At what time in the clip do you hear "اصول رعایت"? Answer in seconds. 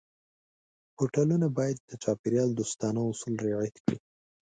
3.11-3.75